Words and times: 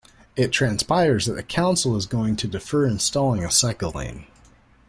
It 0.35 0.47
transpires 0.47 1.27
that 1.27 1.33
the 1.33 1.43
council 1.43 1.95
is 1.95 2.07
going 2.07 2.35
to 2.37 2.47
defer 2.47 2.87
installing 2.87 3.43
a 3.43 3.51
cycle 3.51 3.91
lane. 3.91 4.25